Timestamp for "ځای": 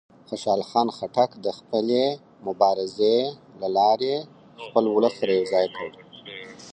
5.53-5.65